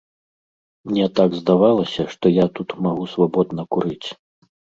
Мне 0.91 1.03
так 1.19 1.31
здавалася, 1.41 2.01
што 2.15 2.25
я 2.37 2.45
тут 2.61 2.69
магу 2.87 3.05
свабодна 3.13 3.61
курыць. 3.77 4.07